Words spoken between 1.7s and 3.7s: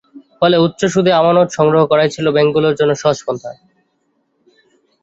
করাই ছিল ব্যাংকগুলোর জন্য সহজ পন্থা।